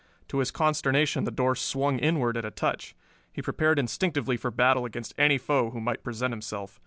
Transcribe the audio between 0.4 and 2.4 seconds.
consternation the door swung inward